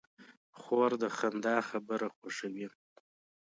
[0.59, 2.67] خور د خندا خبره خوښوي.